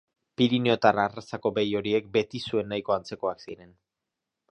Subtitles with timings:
[0.41, 3.71] Piriniotar arrazako behi horiek, betizuen nahiko antzekoak ziren.